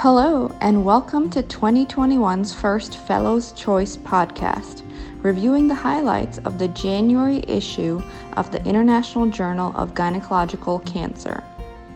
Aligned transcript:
Hello, 0.00 0.54
and 0.60 0.84
welcome 0.84 1.30
to 1.30 1.42
2021's 1.42 2.52
first 2.52 2.98
Fellows 2.98 3.52
Choice 3.52 3.96
podcast, 3.96 4.82
reviewing 5.22 5.68
the 5.68 5.74
highlights 5.74 6.36
of 6.44 6.58
the 6.58 6.68
January 6.68 7.42
issue 7.48 8.02
of 8.34 8.52
the 8.52 8.62
International 8.66 9.26
Journal 9.26 9.72
of 9.74 9.94
Gynecological 9.94 10.84
Cancer. 10.84 11.42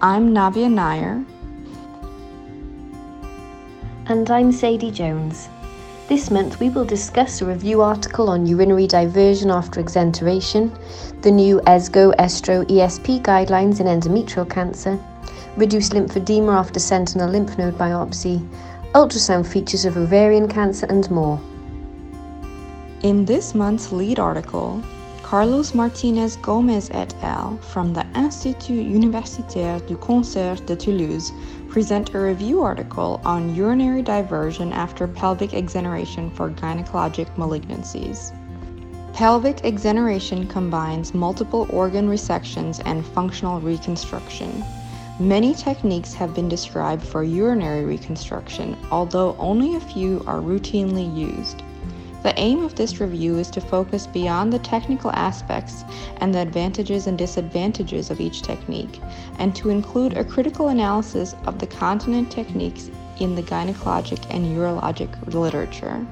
I'm 0.00 0.32
Navya 0.32 0.70
Nair. 0.70 1.22
And 4.06 4.30
I'm 4.30 4.50
Sadie 4.50 4.90
Jones. 4.90 5.50
This 6.08 6.30
month 6.30 6.58
we 6.58 6.70
will 6.70 6.86
discuss 6.86 7.42
a 7.42 7.44
review 7.44 7.82
article 7.82 8.30
on 8.30 8.46
urinary 8.46 8.86
diversion 8.86 9.50
after 9.50 9.78
exenteration, 9.78 10.74
the 11.20 11.30
new 11.30 11.60
ESGO 11.66 12.16
Estro 12.16 12.64
ESP 12.64 13.20
guidelines 13.20 13.78
in 13.78 13.86
endometrial 13.86 14.48
cancer, 14.48 14.98
reduced 15.56 15.92
lymphedema 15.92 16.52
after 16.52 16.78
sentinel 16.78 17.28
lymph 17.28 17.58
node 17.58 17.76
biopsy, 17.76 18.46
ultrasound 18.94 19.46
features 19.46 19.84
of 19.84 19.96
ovarian 19.96 20.48
cancer, 20.48 20.86
and 20.86 21.10
more. 21.10 21.40
In 23.02 23.24
this 23.24 23.54
month's 23.54 23.92
lead 23.92 24.18
article, 24.18 24.82
Carlos 25.22 25.74
Martinez 25.74 26.36
Gomez 26.36 26.90
et 26.92 27.14
al. 27.22 27.56
from 27.58 27.92
the 27.92 28.04
Institut 28.16 28.84
Universitaire 28.84 29.78
du 29.86 29.96
Cancer 29.96 30.56
de 30.66 30.74
Toulouse 30.74 31.30
present 31.68 32.14
a 32.14 32.18
review 32.18 32.62
article 32.62 33.20
on 33.24 33.54
urinary 33.54 34.02
diversion 34.02 34.72
after 34.72 35.06
pelvic 35.06 35.54
exenteration 35.54 36.30
for 36.30 36.50
gynecologic 36.50 37.28
malignancies. 37.36 38.32
Pelvic 39.12 39.64
exenteration 39.64 40.48
combines 40.48 41.14
multiple 41.14 41.68
organ 41.70 42.08
resections 42.08 42.82
and 42.84 43.06
functional 43.06 43.60
reconstruction. 43.60 44.64
Many 45.20 45.52
techniques 45.52 46.14
have 46.14 46.34
been 46.34 46.48
described 46.48 47.02
for 47.02 47.22
urinary 47.22 47.84
reconstruction, 47.84 48.74
although 48.90 49.36
only 49.38 49.76
a 49.76 49.80
few 49.80 50.24
are 50.26 50.40
routinely 50.40 51.14
used. 51.14 51.62
The 52.22 52.32
aim 52.40 52.64
of 52.64 52.74
this 52.74 53.00
review 53.00 53.36
is 53.36 53.50
to 53.50 53.60
focus 53.60 54.06
beyond 54.06 54.50
the 54.50 54.58
technical 54.60 55.10
aspects 55.10 55.84
and 56.22 56.34
the 56.34 56.38
advantages 56.38 57.06
and 57.06 57.18
disadvantages 57.18 58.10
of 58.10 58.18
each 58.18 58.40
technique, 58.40 58.98
and 59.38 59.54
to 59.56 59.68
include 59.68 60.16
a 60.16 60.24
critical 60.24 60.68
analysis 60.68 61.34
of 61.44 61.58
the 61.58 61.66
continent 61.66 62.30
techniques 62.30 62.90
in 63.18 63.34
the 63.34 63.42
gynecologic 63.42 64.24
and 64.30 64.46
urologic 64.46 65.34
literature. 65.34 66.06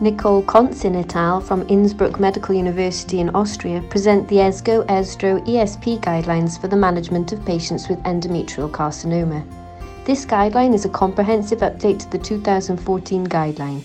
Nicole 0.00 0.44
Concin 0.44 0.94
et 0.94 1.16
al. 1.16 1.40
from 1.40 1.66
Innsbruck 1.68 2.20
Medical 2.20 2.54
University 2.54 3.18
in 3.18 3.30
Austria 3.30 3.82
present 3.90 4.28
the 4.28 4.36
ESGO 4.36 4.84
ESTRO 4.88 5.40
ESP 5.40 5.98
guidelines 5.98 6.56
for 6.56 6.68
the 6.68 6.76
management 6.76 7.32
of 7.32 7.44
patients 7.44 7.88
with 7.88 8.00
endometrial 8.04 8.70
carcinoma. 8.70 9.44
This 10.04 10.24
guideline 10.24 10.72
is 10.72 10.84
a 10.84 10.88
comprehensive 10.88 11.62
update 11.62 11.98
to 11.98 12.10
the 12.12 12.18
2014 12.18 13.26
guideline. 13.26 13.82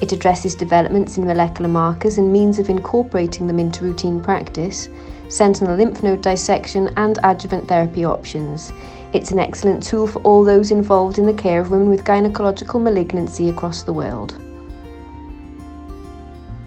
It 0.00 0.12
addresses 0.12 0.54
developments 0.54 1.18
in 1.18 1.26
molecular 1.26 1.68
markers 1.68 2.18
and 2.18 2.32
means 2.32 2.60
of 2.60 2.70
incorporating 2.70 3.48
them 3.48 3.58
into 3.58 3.82
routine 3.82 4.20
practice, 4.20 4.88
sentinel 5.28 5.74
lymph 5.74 6.00
node 6.00 6.22
dissection, 6.22 6.90
and 6.96 7.18
adjuvant 7.24 7.66
therapy 7.66 8.04
options. 8.04 8.72
It's 9.12 9.32
an 9.32 9.40
excellent 9.40 9.82
tool 9.82 10.06
for 10.06 10.20
all 10.20 10.44
those 10.44 10.70
involved 10.70 11.18
in 11.18 11.26
the 11.26 11.34
care 11.34 11.60
of 11.60 11.72
women 11.72 11.88
with 11.88 12.04
gynecological 12.04 12.80
malignancy 12.80 13.48
across 13.48 13.82
the 13.82 13.92
world. 13.92 14.40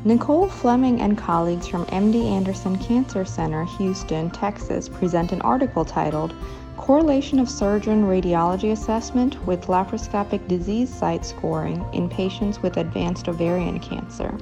Nicole 0.06 0.48
Fleming 0.48 1.02
and 1.02 1.18
colleagues 1.18 1.68
from 1.68 1.86
MD 1.88 2.24
Anderson 2.32 2.78
Cancer 2.78 3.26
Center, 3.26 3.66
Houston, 3.66 4.30
Texas, 4.30 4.88
present 4.88 5.34
an 5.34 5.42
article 5.42 5.84
titled 5.84 6.34
Correlation 6.78 7.38
of 7.38 7.50
Surgeon 7.50 8.06
Radiology 8.06 8.72
Assessment 8.72 9.46
with 9.46 9.68
Laparoscopic 9.68 10.48
Disease 10.48 10.90
Site 10.90 11.26
Scoring 11.26 11.86
in 11.92 12.08
Patients 12.08 12.62
with 12.62 12.78
Advanced 12.78 13.28
Ovarian 13.28 13.78
Cancer. 13.82 14.38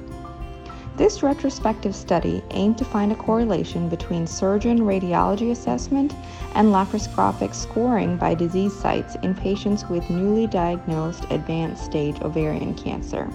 This 0.96 1.24
retrospective 1.24 1.96
study 1.96 2.40
aimed 2.52 2.78
to 2.78 2.84
find 2.84 3.10
a 3.10 3.16
correlation 3.16 3.88
between 3.88 4.28
surgeon 4.28 4.78
radiology 4.78 5.50
assessment 5.50 6.14
and 6.54 6.68
laparoscopic 6.68 7.52
scoring 7.52 8.16
by 8.16 8.32
disease 8.32 8.78
sites 8.78 9.16
in 9.24 9.34
patients 9.34 9.88
with 9.88 10.08
newly 10.08 10.46
diagnosed 10.46 11.24
advanced 11.30 11.84
stage 11.84 12.20
ovarian 12.22 12.74
cancer. 12.74 13.28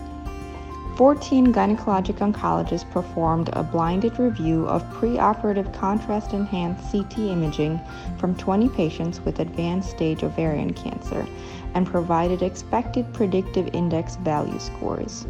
14 0.96 1.52
gynecologic 1.52 2.20
oncologists 2.20 2.90
performed 2.92 3.50
a 3.54 3.64
blinded 3.64 4.20
review 4.20 4.68
of 4.68 4.84
preoperative 4.94 5.74
contrast 5.74 6.34
enhanced 6.34 6.92
CT 6.92 7.18
imaging 7.18 7.80
from 8.20 8.36
20 8.36 8.70
patients 8.70 9.20
with 9.22 9.40
advanced 9.40 9.90
stage 9.90 10.24
ovarian 10.24 10.72
cancer 10.72 11.28
and 11.74 11.88
provided 11.88 12.44
expected 12.44 13.12
predictive 13.12 13.74
index 13.74 14.18
value 14.18 14.60
scores. 14.60 15.26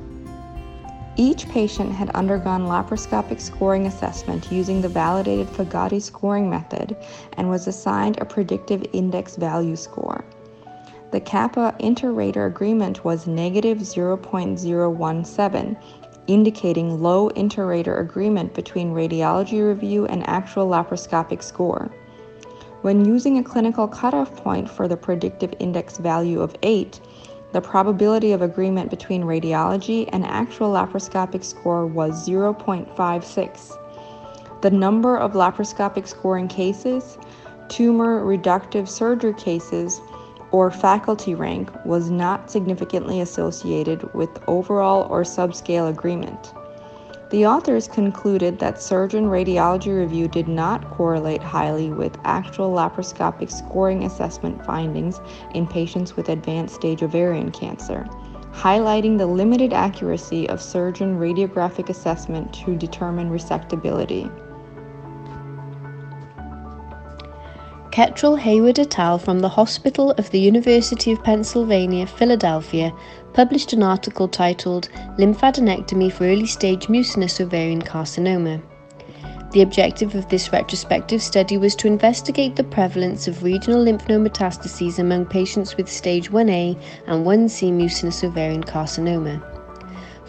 Each 1.15 1.47
patient 1.47 1.93
had 1.93 2.09
undergone 2.09 2.65
laparoscopic 2.65 3.39
scoring 3.39 3.85
assessment 3.85 4.51
using 4.51 4.81
the 4.81 4.89
validated 4.89 5.47
Fagotti 5.47 6.01
scoring 6.01 6.49
method 6.49 6.97
and 7.37 7.49
was 7.49 7.67
assigned 7.67 8.19
a 8.19 8.25
predictive 8.25 8.83
index 8.91 9.37
value 9.37 9.77
score. 9.77 10.25
The 11.13 11.21
kappa 11.21 11.75
inter-rater 11.77 12.47
agreement 12.47 13.05
was 13.05 13.27
negative 13.27 13.77
0.017, 13.77 15.77
indicating 16.25 17.03
low 17.03 17.27
inter-rater 17.27 17.97
agreement 17.97 18.55
between 18.55 18.95
radiology 18.95 19.63
review 19.63 20.07
and 20.07 20.27
actual 20.27 20.67
laparoscopic 20.67 21.43
score. 21.43 21.91
When 22.81 23.05
using 23.05 23.37
a 23.37 23.43
clinical 23.43 23.87
cutoff 23.87 24.35
point 24.37 24.67
for 24.67 24.87
the 24.87 24.97
predictive 24.97 25.53
index 25.59 25.99
value 25.99 26.41
of 26.41 26.55
8, 26.63 26.99
the 27.51 27.61
probability 27.61 28.31
of 28.31 28.41
agreement 28.41 28.89
between 28.89 29.21
radiology 29.21 30.09
and 30.11 30.25
actual 30.25 30.71
laparoscopic 30.71 31.43
score 31.43 31.85
was 31.85 32.27
0.56. 32.27 34.61
The 34.63 34.71
number 34.71 35.15
of 35.15 35.33
laparoscopic 35.33 36.07
scoring 36.07 36.47
cases, 36.47 37.19
tumor 37.69 38.25
reductive 38.25 38.87
surgery 38.87 39.35
cases, 39.35 40.01
or 40.53 40.69
faculty 40.69 41.33
rank 41.33 41.69
was 41.83 42.11
not 42.11 42.49
significantly 42.49 43.19
associated 43.19 44.13
with 44.13 44.29
overall 44.47 45.07
or 45.09 45.23
subscale 45.23 45.89
agreement. 45.89 46.53
The 47.31 47.47
authors 47.47 47.87
concluded 47.87 48.59
that 48.59 48.79
surgeon 48.79 49.25
radiology 49.25 49.97
review 49.97 50.27
did 50.27 50.47
not 50.47 50.87
correlate 50.91 51.41
highly 51.41 51.89
with 51.89 52.15
actual 52.23 52.71
laparoscopic 52.71 53.49
scoring 53.49 54.03
assessment 54.03 54.63
findings 54.63 55.19
in 55.55 55.65
patients 55.65 56.15
with 56.15 56.29
advanced 56.29 56.75
stage 56.75 57.01
ovarian 57.01 57.49
cancer, 57.49 58.07
highlighting 58.51 59.17
the 59.17 59.25
limited 59.25 59.73
accuracy 59.73 60.47
of 60.49 60.61
surgeon 60.61 61.17
radiographic 61.17 61.89
assessment 61.89 62.53
to 62.53 62.75
determine 62.75 63.31
resectability. 63.31 64.31
Kettrell 67.93 68.39
Hayward 68.39 68.79
et 68.79 68.97
al. 68.97 69.19
from 69.19 69.37
the 69.37 69.49
Hospital 69.49 70.15
of 70.17 70.31
the 70.31 70.39
University 70.39 71.11
of 71.11 71.23
Pennsylvania, 71.23 72.07
Philadelphia, 72.07 72.91
published 73.33 73.71
an 73.71 73.83
article 73.83 74.27
titled 74.27 74.89
Lymphadenectomy 75.19 76.11
for 76.11 76.23
Early 76.23 76.47
Stage 76.47 76.89
Mucinous 76.89 77.39
Ovarian 77.39 77.83
Carcinoma. 77.83 78.59
The 79.51 79.61
objective 79.61 80.15
of 80.15 80.27
this 80.27 80.51
retrospective 80.51 81.21
study 81.21 81.59
was 81.59 81.75
to 81.75 81.87
investigate 81.87 82.55
the 82.55 82.63
prevalence 82.63 83.27
of 83.27 83.43
regional 83.43 83.83
lymph 83.83 84.09
node 84.09 84.27
metastases 84.27 84.97
among 84.97 85.27
patients 85.27 85.77
with 85.77 85.87
stage 85.87 86.31
1A 86.31 86.75
and 87.05 87.23
1C 87.23 87.71
mucinous 87.71 88.23
ovarian 88.23 88.63
carcinoma. 88.63 89.52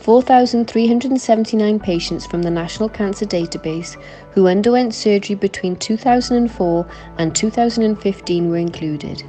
4,379 0.04 1.80
patients 1.80 2.26
from 2.26 2.42
the 2.42 2.50
National 2.50 2.90
Cancer 2.90 3.24
Database 3.24 3.96
who 4.32 4.48
underwent 4.48 4.92
surgery 4.92 5.34
between 5.34 5.76
2004 5.76 6.86
and 7.16 7.34
2015 7.34 8.50
were 8.50 8.58
included. 8.58 9.22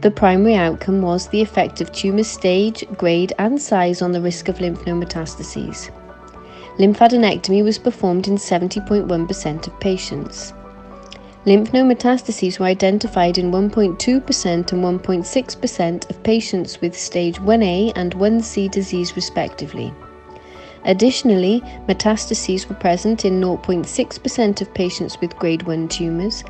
The 0.00 0.10
primary 0.10 0.56
outcome 0.56 1.02
was 1.02 1.28
the 1.28 1.40
effect 1.40 1.80
of 1.80 1.92
tumour 1.92 2.24
stage, 2.24 2.84
grade, 2.98 3.32
and 3.38 3.62
size 3.62 4.02
on 4.02 4.10
the 4.10 4.20
risk 4.20 4.48
of 4.48 4.60
lymph 4.60 4.84
node 4.88 5.04
metastases. 5.04 5.92
Lymphadenectomy 6.80 7.62
was 7.62 7.78
performed 7.78 8.26
in 8.26 8.34
70.1% 8.34 9.66
of 9.68 9.80
patients. 9.80 10.52
Lymph 11.46 11.72
node 11.72 11.96
metastases 11.96 12.58
were 12.58 12.66
identified 12.66 13.38
in 13.38 13.52
1.2% 13.52 14.72
and 14.72 15.00
1.6% 15.00 16.10
of 16.10 16.22
patients 16.24 16.80
with 16.80 16.98
stage 16.98 17.38
1A 17.38 17.92
and 17.94 18.16
1C 18.16 18.68
disease, 18.68 19.14
respectively. 19.14 19.94
Additionally, 20.84 21.60
metastases 21.86 22.68
were 22.68 22.74
present 22.74 23.24
in 23.24 23.40
0.6% 23.40 24.60
of 24.60 24.74
patients 24.74 25.20
with 25.20 25.36
grade 25.36 25.62
1 25.62 25.86
tumours, 25.86 26.42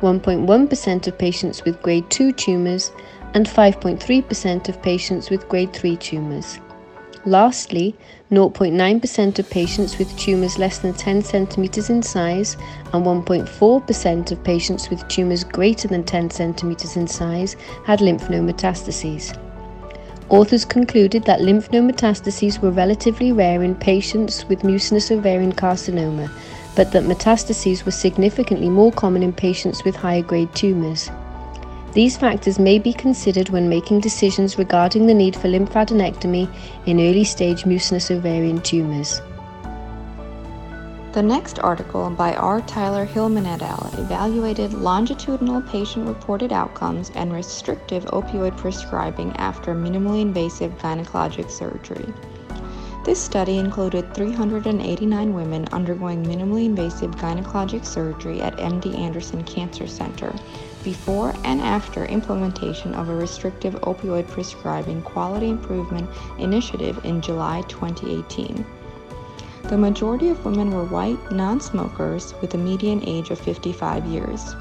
1.1% 0.00 1.06
of 1.06 1.18
patients 1.18 1.64
with 1.66 1.82
grade 1.82 2.08
2 2.08 2.32
tumours, 2.32 2.90
and 3.34 3.46
5.3% 3.46 4.68
of 4.70 4.80
patients 4.80 5.28
with 5.28 5.46
grade 5.50 5.74
3 5.74 5.94
tumours. 5.96 6.58
Lastly, 7.24 7.94
0.9% 8.30 9.38
of 9.38 9.50
patients 9.50 9.98
with 9.98 10.16
tumours 10.16 10.58
less 10.58 10.78
than 10.78 10.94
10 10.94 11.22
centimetres 11.22 11.90
in 11.90 12.02
size 12.02 12.56
and 12.92 13.04
1.4% 13.04 14.30
of 14.30 14.44
patients 14.44 14.88
with 14.88 15.06
tumours 15.08 15.44
greater 15.44 15.88
than 15.88 16.04
10 16.04 16.30
centimetres 16.30 16.96
in 16.96 17.06
size 17.06 17.56
had 17.84 18.00
lymph 18.00 18.30
node 18.30 18.48
metastases. 18.48 19.36
Authors 20.28 20.64
concluded 20.64 21.24
that 21.24 21.40
lymph 21.40 21.72
node 21.72 21.90
metastases 21.90 22.60
were 22.60 22.70
relatively 22.70 23.32
rare 23.32 23.62
in 23.62 23.74
patients 23.74 24.46
with 24.46 24.62
mucinous 24.62 25.10
ovarian 25.10 25.52
carcinoma, 25.52 26.30
but 26.76 26.92
that 26.92 27.04
metastases 27.04 27.84
were 27.84 27.90
significantly 27.90 28.68
more 28.68 28.92
common 28.92 29.22
in 29.22 29.32
patients 29.32 29.84
with 29.84 29.96
higher 29.96 30.22
grade 30.22 30.54
tumours. 30.54 31.10
These 31.92 32.18
factors 32.18 32.58
may 32.58 32.78
be 32.78 32.92
considered 32.92 33.48
when 33.48 33.68
making 33.68 34.00
decisions 34.00 34.58
regarding 34.58 35.06
the 35.06 35.14
need 35.14 35.34
for 35.34 35.48
lymphadenectomy 35.48 36.48
in 36.86 37.00
early 37.00 37.24
stage 37.24 37.64
mucinous 37.64 38.10
ovarian 38.10 38.60
tumours. 38.60 39.20
The 41.12 41.22
next 41.22 41.58
article 41.60 42.10
by 42.10 42.34
R. 42.34 42.60
Tyler 42.60 43.06
Hillman 43.06 43.46
et 43.46 43.62
al. 43.62 43.90
evaluated 43.96 44.74
longitudinal 44.74 45.62
patient 45.62 46.06
reported 46.06 46.52
outcomes 46.52 47.10
and 47.14 47.32
restrictive 47.32 48.04
opioid 48.12 48.56
prescribing 48.58 49.34
after 49.36 49.74
minimally 49.74 50.20
invasive 50.20 50.76
gynecologic 50.78 51.50
surgery. 51.50 52.12
This 53.08 53.24
study 53.24 53.56
included 53.56 54.12
389 54.12 55.32
women 55.32 55.66
undergoing 55.72 56.22
minimally 56.26 56.66
invasive 56.66 57.12
gynecologic 57.12 57.86
surgery 57.86 58.42
at 58.42 58.58
MD 58.58 58.98
Anderson 58.98 59.42
Cancer 59.44 59.86
Center 59.86 60.34
before 60.84 61.32
and 61.42 61.62
after 61.62 62.04
implementation 62.04 62.94
of 62.94 63.08
a 63.08 63.14
restrictive 63.14 63.76
opioid 63.76 64.28
prescribing 64.28 65.00
quality 65.00 65.48
improvement 65.48 66.06
initiative 66.38 67.02
in 67.06 67.22
July 67.22 67.62
2018. 67.68 68.62
The 69.70 69.78
majority 69.78 70.28
of 70.28 70.44
women 70.44 70.70
were 70.70 70.84
white, 70.84 71.32
non 71.32 71.62
smokers 71.62 72.34
with 72.42 72.52
a 72.52 72.58
median 72.58 73.02
age 73.08 73.30
of 73.30 73.40
55 73.40 74.04
years. 74.04 74.54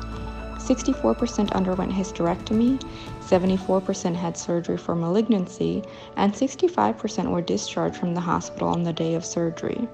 64% 0.67 1.51
underwent 1.53 1.91
hysterectomy, 1.91 2.77
74% 3.21 4.15
had 4.15 4.37
surgery 4.37 4.77
for 4.77 4.95
malignancy, 4.95 5.83
and 6.17 6.33
65% 6.33 7.31
were 7.31 7.41
discharged 7.41 7.95
from 7.95 8.13
the 8.13 8.21
hospital 8.21 8.67
on 8.67 8.83
the 8.83 8.91
day 8.91 9.15
of 9.15 9.23
surgery. 9.23 9.87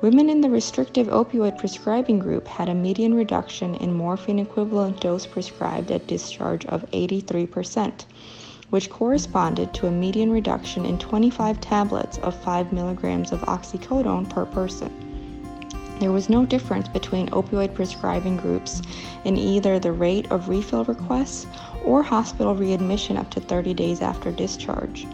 Women 0.00 0.30
in 0.30 0.40
the 0.40 0.48
restrictive 0.48 1.08
opioid 1.08 1.58
prescribing 1.58 2.20
group 2.20 2.46
had 2.46 2.68
a 2.68 2.74
median 2.74 3.14
reduction 3.14 3.74
in 3.74 3.92
morphine 3.92 4.38
equivalent 4.38 5.00
dose 5.00 5.26
prescribed 5.26 5.90
at 5.90 6.06
discharge 6.06 6.64
of 6.66 6.88
83%, 6.92 8.04
which 8.70 8.90
corresponded 8.90 9.74
to 9.74 9.88
a 9.88 9.90
median 9.90 10.30
reduction 10.30 10.86
in 10.86 10.98
25 10.98 11.60
tablets 11.60 12.18
of 12.18 12.40
5 12.44 12.72
milligrams 12.72 13.32
of 13.32 13.40
oxycodone 13.40 14.30
per 14.30 14.46
person. 14.46 15.17
There 16.00 16.12
was 16.12 16.28
no 16.28 16.46
difference 16.46 16.86
between 16.86 17.28
opioid 17.30 17.74
prescribing 17.74 18.36
groups 18.36 18.82
in 19.24 19.36
either 19.36 19.80
the 19.80 19.92
rate 19.92 20.30
of 20.30 20.48
refill 20.48 20.84
requests 20.84 21.46
or 21.84 22.04
hospital 22.04 22.54
readmission 22.54 23.16
up 23.16 23.30
to 23.30 23.40
30 23.40 23.74
days 23.74 24.00
after 24.00 24.30
discharge. 24.30 25.06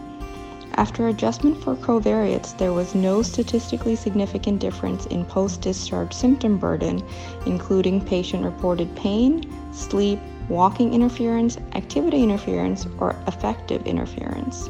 After 0.75 1.07
adjustment 1.07 1.57
for 1.63 1.75
covariates, 1.75 2.55
there 2.57 2.73
was 2.73 2.93
no 2.93 3.21
statistically 3.23 3.95
significant 3.95 4.59
difference 4.59 5.05
in 5.07 5.25
post 5.25 5.61
discharge 5.61 6.13
symptom 6.13 6.57
burden, 6.57 7.01
including 7.45 8.01
patient 8.01 8.43
reported 8.43 8.93
pain, 8.95 9.49
sleep, 9.73 10.19
walking 10.49 10.93
interference, 10.93 11.57
activity 11.73 12.21
interference, 12.21 12.85
or 12.99 13.15
affective 13.25 13.87
interference. 13.87 14.69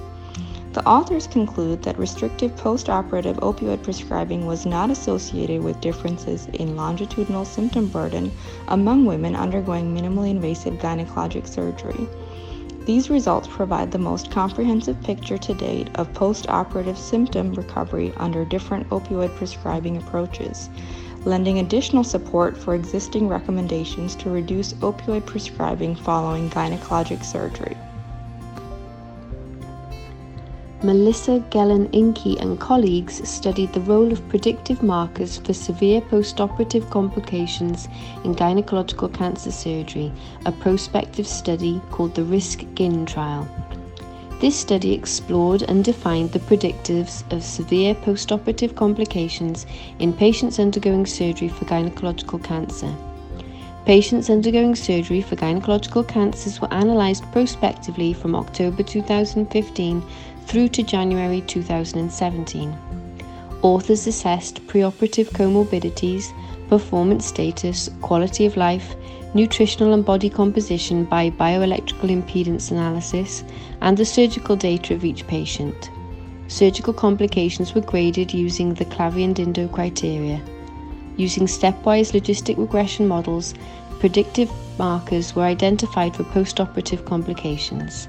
The 0.76 0.86
authors 0.86 1.26
conclude 1.26 1.84
that 1.84 1.98
restrictive 1.98 2.54
post-operative 2.58 3.38
opioid 3.38 3.82
prescribing 3.82 4.46
was 4.46 4.66
not 4.66 4.92
associated 4.92 5.64
with 5.64 5.80
differences 5.80 6.48
in 6.52 6.76
longitudinal 6.76 7.46
symptom 7.46 7.88
burden 7.88 8.30
among 8.68 9.06
women 9.06 9.38
undergoing 9.38 9.96
minimally 9.96 10.32
invasive 10.32 10.74
gynecologic 10.74 11.48
surgery. 11.48 12.10
These 12.86 13.10
results 13.10 13.48
provide 13.48 13.94
the 13.94 14.00
most 14.00 14.32
comprehensive 14.32 15.02
picture 15.02 15.38
to 15.38 15.54
date 15.54 15.88
of 15.96 16.12
postoperative 16.12 16.98
symptom 16.98 17.54
recovery 17.54 18.12
under 18.18 18.44
different 18.44 18.90
opioid 18.90 19.34
prescribing 19.38 19.96
approaches, 19.96 20.70
lending 21.24 21.60
additional 21.60 22.04
support 22.04 22.58
for 22.58 22.76
existing 22.76 23.30
recommendations 23.30 24.14
to 24.18 24.30
reduce 24.30 24.74
opioid 24.74 25.26
prescribing 25.26 25.96
following 25.96 26.50
gynecologic 26.50 27.24
surgery. 27.24 27.78
Melissa 30.86 31.40
Gellin-Inke 31.50 32.40
and 32.40 32.60
colleagues 32.60 33.28
studied 33.28 33.74
the 33.74 33.82
role 33.82 34.12
of 34.12 34.30
predictive 34.30 34.84
markers 34.84 35.40
for 35.40 35.52
severe 35.52 36.00
postoperative 36.00 36.88
complications 36.92 37.88
in 38.24 38.36
gynecological 38.36 39.12
cancer 39.12 39.52
surgery, 39.52 40.12
a 40.46 40.52
prospective 40.52 41.26
study 41.26 41.82
called 41.90 42.14
the 42.14 42.22
RISC-GYN 42.22 43.08
trial. 43.08 43.48
This 44.40 44.56
study 44.56 44.94
explored 44.94 45.64
and 45.64 45.84
defined 45.84 46.34
the 46.34 46.40
predictives 46.40 47.24
of 47.34 47.44
severe 47.44 47.96
postoperative 47.96 48.76
complications 48.76 49.66
in 49.98 50.14
patients 50.14 50.60
undergoing 50.60 51.08
surgery 51.08 51.50
for 51.50 51.66
gynecological 51.66 52.44
cancer. 52.44 52.94
Patients 53.88 54.30
undergoing 54.30 54.76
surgery 54.76 55.22
for 55.22 55.36
gynecological 55.36 56.08
cancers 56.08 56.60
were 56.60 56.68
analysed 56.72 57.24
prospectively 57.32 58.14
from 58.14 58.36
October 58.36 58.84
2015 58.84 60.04
through 60.46 60.70
to 60.70 60.84
January 60.84 61.42
2017. 61.42 62.78
Authors 63.62 64.08
assessed 64.08 64.66
preoperative 64.68 65.30
comorbidities, 65.32 66.26
performance 66.70 67.26
status, 67.26 67.90
quality 68.02 68.46
of 68.46 68.56
life, 68.56 68.96
nutritional 69.34 69.94
and 69.94 70.06
body 70.06 70.30
composition 70.30 71.04
by 71.04 71.30
bioelectrical 71.30 72.10
impedance 72.10 72.72
analysis, 72.72 73.44
and 73.82 73.98
the 73.98 74.06
surgical 74.06 74.56
data 74.56 74.94
of 74.94 75.04
each 75.04 75.26
patient. 75.28 75.90
Surgical 76.48 76.94
complications 76.94 77.74
were 77.74 77.82
graded 77.82 78.34
using 78.34 78.74
the 78.74 78.86
Clavien-Dindo 78.86 79.72
criteria. 79.72 80.42
Using 81.18 81.48
stepwise 81.48 82.12
logistic 82.12 82.58
regression 82.58 83.08
models, 83.08 83.56
predictive 84.00 84.52
markers 84.78 85.36
were 85.36 85.44
identified 85.44 86.16
for 86.16 86.24
postoperative 86.24 87.04
complications. 87.06 88.08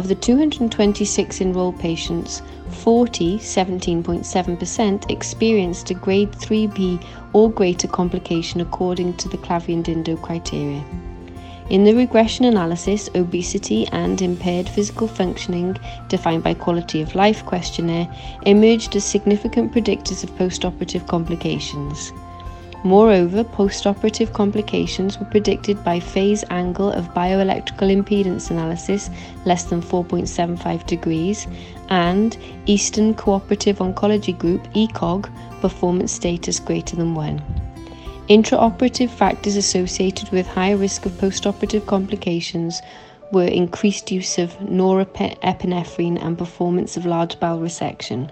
Of 0.00 0.08
the 0.08 0.14
226 0.14 1.42
enrolled 1.42 1.78
patients, 1.78 2.40
40, 2.70 3.36
17.7%, 3.36 5.10
experienced 5.10 5.90
a 5.90 5.94
grade 5.94 6.32
3B 6.32 7.04
or 7.34 7.50
greater 7.50 7.86
complication 7.86 8.62
according 8.62 9.18
to 9.18 9.28
the 9.28 9.36
Clavien-Dindo 9.36 10.16
criteria. 10.22 10.82
In 11.68 11.84
the 11.84 11.92
regression 11.92 12.46
analysis, 12.46 13.10
obesity 13.14 13.86
and 13.88 14.22
impaired 14.22 14.70
physical 14.70 15.06
functioning, 15.06 15.76
defined 16.08 16.44
by 16.44 16.54
quality 16.54 17.02
of 17.02 17.14
life 17.14 17.44
questionnaire, 17.44 18.08
emerged 18.46 18.96
as 18.96 19.04
significant 19.04 19.70
predictors 19.70 20.24
of 20.24 20.30
postoperative 20.30 21.06
complications. 21.08 22.10
Moreover, 22.82 23.44
postoperative 23.44 24.32
complications 24.32 25.18
were 25.18 25.26
predicted 25.26 25.84
by 25.84 26.00
phase 26.00 26.44
angle 26.48 26.90
of 26.90 27.12
bioelectrical 27.12 27.94
impedance 27.94 28.50
analysis 28.50 29.10
less 29.44 29.64
than 29.64 29.82
4.75 29.82 30.86
degrees 30.86 31.46
and 31.90 32.38
Eastern 32.64 33.12
Cooperative 33.12 33.78
Oncology 33.78 34.36
Group 34.36 34.62
ECOG 34.72 35.30
performance 35.60 36.12
status 36.12 36.58
greater 36.58 36.96
than 36.96 37.14
1. 37.14 37.42
Intraoperative 38.30 39.10
factors 39.10 39.56
associated 39.56 40.30
with 40.30 40.46
higher 40.46 40.78
risk 40.78 41.04
of 41.04 41.12
postoperative 41.12 41.84
complications 41.84 42.80
were 43.30 43.44
increased 43.44 44.10
use 44.10 44.38
of 44.38 44.56
norepinephrine 44.58 46.22
and 46.22 46.38
performance 46.38 46.96
of 46.96 47.04
large 47.04 47.38
bowel 47.40 47.60
resection. 47.60 48.30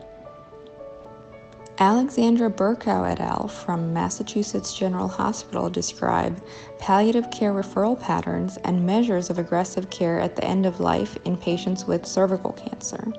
Alexandra 1.80 2.50
Burkow 2.50 3.08
et 3.08 3.20
al. 3.20 3.46
from 3.46 3.92
Massachusetts 3.92 4.74
General 4.74 5.06
Hospital 5.06 5.70
describe 5.70 6.42
palliative 6.80 7.30
care 7.30 7.52
referral 7.52 7.96
patterns 8.00 8.56
and 8.64 8.84
measures 8.84 9.30
of 9.30 9.38
aggressive 9.38 9.88
care 9.88 10.18
at 10.18 10.34
the 10.34 10.42
end 10.42 10.66
of 10.66 10.80
life 10.80 11.16
in 11.24 11.36
patients 11.36 11.86
with 11.86 12.04
cervical 12.04 12.50
cancer. 12.50 13.12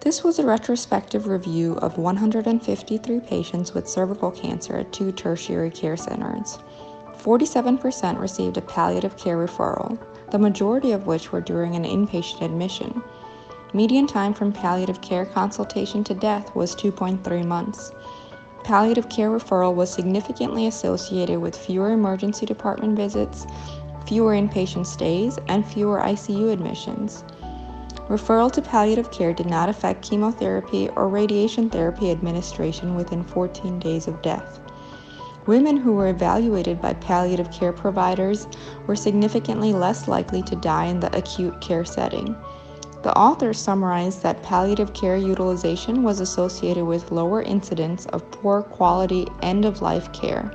This 0.00 0.24
was 0.24 0.40
a 0.40 0.44
retrospective 0.44 1.28
review 1.28 1.74
of 1.74 1.96
153 1.96 3.20
patients 3.20 3.72
with 3.72 3.88
cervical 3.88 4.32
cancer 4.32 4.78
at 4.78 4.92
two 4.92 5.12
tertiary 5.12 5.70
care 5.70 5.96
centers. 5.96 6.58
47% 7.18 8.18
received 8.18 8.56
a 8.56 8.62
palliative 8.62 9.16
care 9.16 9.36
referral, 9.36 9.96
the 10.32 10.38
majority 10.40 10.90
of 10.90 11.06
which 11.06 11.30
were 11.30 11.40
during 11.40 11.76
an 11.76 11.84
inpatient 11.84 12.42
admission. 12.42 13.00
Median 13.72 14.08
time 14.08 14.34
from 14.34 14.52
palliative 14.52 15.00
care 15.00 15.24
consultation 15.24 16.02
to 16.02 16.12
death 16.12 16.52
was 16.56 16.74
2.3 16.74 17.44
months. 17.44 17.92
Palliative 18.64 19.08
care 19.08 19.30
referral 19.30 19.76
was 19.76 19.92
significantly 19.92 20.66
associated 20.66 21.38
with 21.40 21.56
fewer 21.56 21.92
emergency 21.92 22.44
department 22.44 22.96
visits, 22.96 23.46
fewer 24.06 24.32
inpatient 24.32 24.86
stays, 24.86 25.38
and 25.46 25.64
fewer 25.64 26.00
ICU 26.00 26.52
admissions. 26.52 27.22
Referral 28.08 28.50
to 28.50 28.60
palliative 28.60 29.12
care 29.12 29.32
did 29.32 29.46
not 29.46 29.68
affect 29.68 30.02
chemotherapy 30.02 30.88
or 30.96 31.08
radiation 31.08 31.70
therapy 31.70 32.10
administration 32.10 32.96
within 32.96 33.22
14 33.22 33.78
days 33.78 34.08
of 34.08 34.20
death. 34.20 34.58
Women 35.46 35.76
who 35.76 35.92
were 35.92 36.08
evaluated 36.08 36.82
by 36.82 36.94
palliative 36.94 37.52
care 37.52 37.72
providers 37.72 38.48
were 38.88 38.96
significantly 38.96 39.72
less 39.72 40.08
likely 40.08 40.42
to 40.42 40.56
die 40.56 40.86
in 40.86 40.98
the 40.98 41.16
acute 41.16 41.60
care 41.60 41.84
setting. 41.84 42.34
The 43.02 43.16
authors 43.16 43.58
summarized 43.58 44.22
that 44.22 44.42
palliative 44.42 44.92
care 44.92 45.16
utilization 45.16 46.02
was 46.02 46.20
associated 46.20 46.84
with 46.84 47.10
lower 47.10 47.40
incidence 47.42 48.04
of 48.06 48.30
poor 48.30 48.62
quality 48.62 49.26
end 49.42 49.64
of 49.64 49.80
life 49.80 50.12
care. 50.12 50.50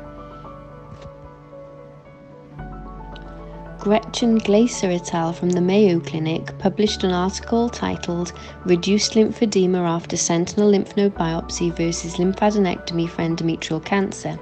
Gretchen 3.80 4.40
Glaser 4.40 4.90
et 4.90 5.14
al. 5.14 5.32
from 5.32 5.52
the 5.52 5.62
Mayo 5.62 6.00
Clinic 6.00 6.58
published 6.58 7.04
an 7.04 7.12
article 7.12 7.70
titled 7.70 8.34
Reduced 8.66 9.14
Lymphedema 9.14 9.78
After 9.78 10.18
Sentinel 10.18 10.70
Lymph 10.70 10.98
Node 10.98 11.14
Biopsy 11.14 11.72
versus 11.76 12.16
Lymphadenectomy 12.16 13.08
for 13.08 13.22
Endometrial 13.22 13.86
Cancer. 13.86 14.40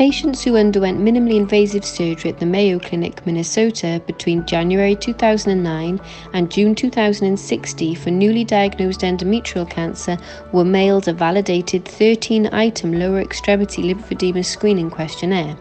Patients 0.00 0.42
who 0.42 0.56
underwent 0.56 0.98
minimally 0.98 1.36
invasive 1.36 1.84
surgery 1.84 2.30
at 2.30 2.38
the 2.38 2.46
Mayo 2.46 2.78
Clinic, 2.78 3.26
Minnesota 3.26 4.00
between 4.06 4.46
January 4.46 4.96
2009 4.96 6.00
and 6.32 6.50
June 6.50 6.74
2060 6.74 7.94
for 7.96 8.10
newly 8.10 8.42
diagnosed 8.42 9.02
endometrial 9.02 9.68
cancer 9.68 10.16
were 10.52 10.64
mailed 10.64 11.06
a 11.08 11.12
validated 11.12 11.84
13 11.84 12.46
item 12.46 12.98
lower 12.98 13.20
extremity 13.20 13.82
lymphedema 13.82 14.42
screening 14.42 14.88
questionnaire. 14.88 15.54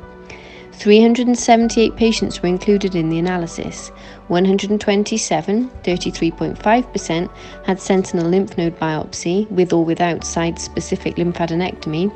378 0.80 1.98
patients 1.98 2.42
were 2.42 2.48
included 2.48 2.96
in 2.96 3.10
the 3.10 3.20
analysis. 3.20 3.90
127, 4.30 5.70
33.5%, 5.84 7.30
had 7.66 7.82
sentinel 7.82 8.30
lymph 8.30 8.58
node 8.58 8.80
biopsy 8.80 9.52
with 9.52 9.74
or 9.74 9.84
without 9.84 10.24
site 10.24 10.58
specific 10.58 11.18
lymphadenectomy, 11.18 12.10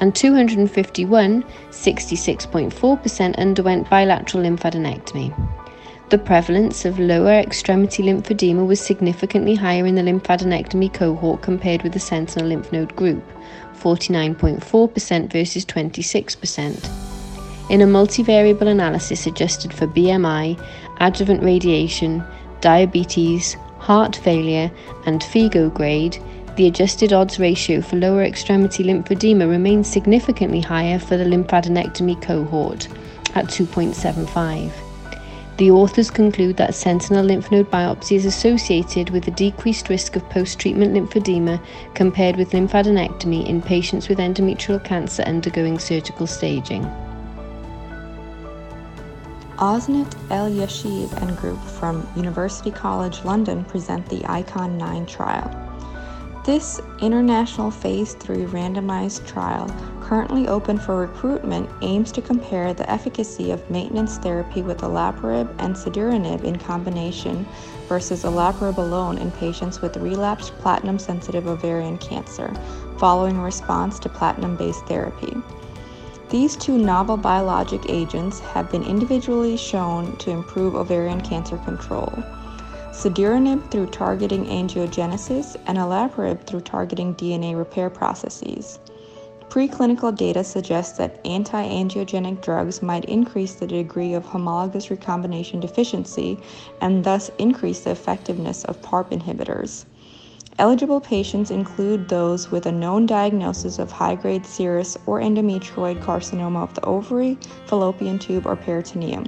and 0.00 0.14
251, 0.14 1.42
66.4%, 1.42 3.36
underwent 3.36 3.90
bilateral 3.90 4.44
lymphadenectomy. 4.44 5.34
The 6.10 6.18
prevalence 6.18 6.84
of 6.84 7.00
lower 7.00 7.32
extremity 7.32 8.04
lymphedema 8.04 8.64
was 8.64 8.80
significantly 8.80 9.56
higher 9.56 9.86
in 9.86 9.96
the 9.96 10.02
lymphadenectomy 10.02 10.94
cohort 10.94 11.42
compared 11.42 11.82
with 11.82 11.94
the 11.94 11.98
sentinel 11.98 12.50
lymph 12.50 12.70
node 12.70 12.94
group, 12.94 13.24
49.4% 13.80 15.32
versus 15.32 15.64
26%. 15.66 17.03
In 17.70 17.80
a 17.80 17.86
multivariable 17.86 18.68
analysis 18.68 19.26
adjusted 19.26 19.72
for 19.72 19.86
BMI, 19.86 20.62
adjuvant 21.00 21.42
radiation, 21.42 22.22
diabetes, 22.60 23.56
heart 23.78 24.16
failure, 24.16 24.70
and 25.06 25.22
FIGO 25.22 25.72
grade, 25.72 26.18
the 26.56 26.66
adjusted 26.66 27.14
odds 27.14 27.40
ratio 27.40 27.80
for 27.80 27.96
lower 27.96 28.22
extremity 28.22 28.84
lymphedema 28.84 29.48
remains 29.48 29.88
significantly 29.88 30.60
higher 30.60 30.98
for 30.98 31.16
the 31.16 31.24
lymphadenectomy 31.24 32.20
cohort 32.20 32.86
at 33.34 33.46
2.75. 33.46 34.70
The 35.56 35.70
authors 35.70 36.10
conclude 36.10 36.58
that 36.58 36.74
sentinel 36.74 37.24
lymph 37.24 37.50
node 37.50 37.70
biopsy 37.70 38.16
is 38.16 38.26
associated 38.26 39.08
with 39.08 39.26
a 39.26 39.30
decreased 39.30 39.88
risk 39.88 40.16
of 40.16 40.28
post 40.28 40.58
treatment 40.58 40.94
lymphedema 40.94 41.60
compared 41.94 42.36
with 42.36 42.50
lymphadenectomy 42.50 43.48
in 43.48 43.62
patients 43.62 44.08
with 44.08 44.18
endometrial 44.18 44.84
cancer 44.84 45.22
undergoing 45.22 45.78
surgical 45.78 46.26
staging. 46.26 46.84
Osnat 49.58 50.10
Elyashiv 50.30 51.12
and 51.22 51.36
group 51.36 51.62
from 51.62 52.08
University 52.16 52.72
College 52.72 53.24
London 53.24 53.64
present 53.64 54.04
the 54.08 54.24
ICON 54.26 54.76
9 54.76 55.06
trial. 55.06 55.48
This 56.44 56.80
international 57.00 57.70
phase 57.70 58.14
3 58.14 58.46
randomized 58.46 59.24
trial, 59.28 59.72
currently 60.02 60.48
open 60.48 60.76
for 60.76 60.96
recruitment, 60.96 61.70
aims 61.82 62.10
to 62.12 62.20
compare 62.20 62.74
the 62.74 62.90
efficacy 62.90 63.52
of 63.52 63.70
maintenance 63.70 64.18
therapy 64.18 64.60
with 64.60 64.78
olaparib 64.78 65.48
and 65.60 65.76
cediranib 65.76 66.42
in 66.42 66.58
combination 66.58 67.46
versus 67.88 68.24
olaparib 68.24 68.78
alone 68.78 69.18
in 69.18 69.30
patients 69.30 69.80
with 69.80 69.96
relapsed 69.98 70.52
platinum 70.58 70.98
sensitive 70.98 71.46
ovarian 71.46 71.96
cancer 71.98 72.52
following 72.98 73.40
response 73.40 74.00
to 74.00 74.08
platinum 74.08 74.56
based 74.56 74.84
therapy. 74.86 75.32
These 76.30 76.56
two 76.56 76.78
novel 76.78 77.16
biologic 77.16 77.82
agents 77.88 78.40
have 78.40 78.70
been 78.70 78.82
individually 78.82 79.56
shown 79.56 80.16
to 80.16 80.30
improve 80.30 80.74
ovarian 80.74 81.20
cancer 81.20 81.58
control. 81.58 82.12
Cediranib 82.92 83.70
through 83.70 83.86
targeting 83.86 84.46
angiogenesis 84.46 85.56
and 85.66 85.78
olaparib 85.78 86.46
through 86.46 86.60
targeting 86.60 87.14
DNA 87.14 87.56
repair 87.56 87.90
processes. 87.90 88.78
Preclinical 89.50 90.16
data 90.16 90.42
suggests 90.42 90.96
that 90.98 91.20
anti 91.24 91.62
angiogenic 91.62 92.40
drugs 92.42 92.82
might 92.82 93.04
increase 93.04 93.54
the 93.54 93.66
degree 93.66 94.14
of 94.14 94.24
homologous 94.24 94.90
recombination 94.90 95.60
deficiency 95.60 96.38
and 96.80 97.04
thus 97.04 97.30
increase 97.38 97.80
the 97.80 97.90
effectiveness 97.90 98.64
of 98.64 98.80
PARP 98.80 99.10
inhibitors. 99.10 99.84
Eligible 100.60 101.00
patients 101.00 101.50
include 101.50 102.08
those 102.08 102.52
with 102.52 102.66
a 102.66 102.72
known 102.72 103.06
diagnosis 103.06 103.80
of 103.80 103.90
high 103.90 104.14
grade 104.14 104.44
serous 104.44 104.96
or 105.04 105.18
endometrioid 105.20 106.00
carcinoma 106.00 106.62
of 106.62 106.72
the 106.74 106.84
ovary, 106.84 107.36
fallopian 107.66 108.20
tube, 108.20 108.46
or 108.46 108.54
peritoneum, 108.54 109.26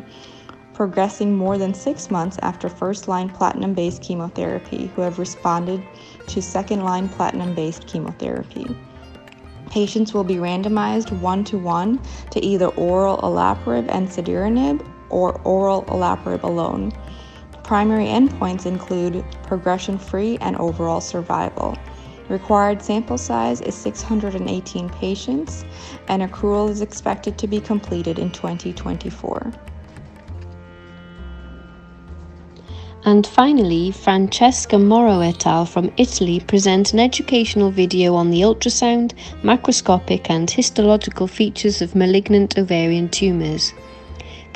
progressing 0.73 1.37
more 1.37 1.59
than 1.59 1.75
six 1.75 2.13
months 2.13 2.39
after 2.43 2.69
first 2.69 3.09
line 3.09 3.29
platinum 3.29 3.75
based 3.75 4.03
chemotherapy, 4.03 4.87
who 4.95 5.03
have 5.03 5.19
responded 5.19 5.83
to 6.29 6.41
second 6.41 6.85
line 6.85 7.09
platinum 7.09 7.53
based 7.57 7.89
chemotherapy. 7.89 8.65
Patients 9.69 10.15
will 10.15 10.25
be 10.25 10.37
randomized 10.37 11.11
one 11.21 11.43
to 11.43 11.59
one 11.59 12.01
to 12.31 12.45
either 12.45 12.69
oral 12.69 13.19
olaparib 13.19 13.87
and 13.89 14.07
cediranib 14.07 14.87
or 15.11 15.41
oral 15.41 15.83
olaparib 15.87 16.45
alone. 16.45 16.93
Primary 17.67 18.07
endpoints 18.07 18.65
include 18.65 19.25
progression 19.43 19.99
free 19.99 20.39
and 20.41 20.55
overall 20.59 21.01
survival. 21.01 21.77
Required 22.29 22.81
sample 22.81 23.19
size 23.19 23.61
is 23.61 23.75
618 23.75 24.89
patients, 24.91 25.65
and 26.07 26.23
accrual 26.23 26.71
is 26.71 26.81
expected 26.81 27.37
to 27.39 27.49
be 27.49 27.59
completed 27.59 28.21
in 28.21 28.31
2024. 28.31 29.53
And 33.05 33.27
finally, 33.27 33.91
Francesca 33.91 34.79
Moro 34.79 35.19
et 35.19 35.45
al. 35.45 35.67
from 35.67 35.91
Italy 35.97 36.39
present 36.39 36.93
an 36.93 37.01
educational 37.01 37.73
video 37.73 38.15
on 38.15 38.31
the 38.31 38.43
ultrasound, 38.43 39.13
macroscopic, 39.43 40.31
and 40.31 40.49
histological 40.49 41.27
features 41.27 41.83
of 41.83 41.97
malignant 41.97 42.57
ovarian 42.57 43.09
tumours. 43.09 43.73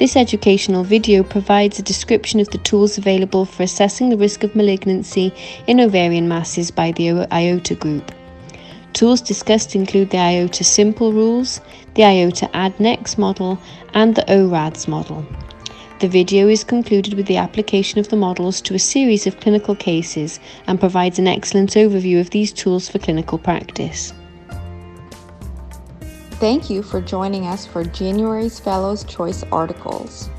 This 0.01 0.17
educational 0.17 0.83
video 0.83 1.23
provides 1.23 1.79
a 1.79 1.83
description 1.83 2.41
of 2.41 2.49
the 2.49 2.57
tools 2.57 2.97
available 2.97 3.45
for 3.45 3.65
assessing 3.65 4.09
the 4.09 4.17
risk 4.17 4.43
of 4.43 4.57
malignancy 4.57 5.31
in 5.67 5.79
ovarian 5.79 6.27
masses 6.27 6.71
by 6.71 6.93
the 6.93 7.31
IOTA 7.31 7.75
group. 7.75 8.11
Tools 8.95 9.21
discussed 9.21 9.77
include 9.77 10.09
the 10.09 10.17
IOTA 10.17 10.65
Simple 10.65 11.13
Rules, 11.13 11.61
the 11.97 12.05
IOTA 12.05 12.49
ADNEX 12.55 13.19
model, 13.19 13.59
and 13.93 14.15
the 14.15 14.25
ORADS 14.35 14.89
model. 14.89 15.23
The 15.99 16.09
video 16.09 16.49
is 16.49 16.65
concluded 16.65 17.13
with 17.13 17.27
the 17.27 17.37
application 17.37 18.01
of 18.01 18.09
the 18.09 18.17
models 18.17 18.63
to 18.63 18.75
a 18.75 18.79
series 18.79 19.27
of 19.27 19.39
clinical 19.39 19.75
cases 19.75 20.41
and 20.67 20.81
provides 20.81 21.19
an 21.19 21.29
excellent 21.29 21.73
overview 21.73 22.21
of 22.21 22.31
these 22.31 22.55
tools 22.55 22.89
for 22.89 22.99
clinical 23.01 23.37
practice. 23.37 24.15
Thank 26.41 26.71
you 26.71 26.83
for 26.83 27.03
joining 27.03 27.47
us 27.47 27.67
for 27.67 27.85
January's 27.85 28.59
Fellows 28.59 29.05
Choice 29.05 29.45
articles. 29.53 30.31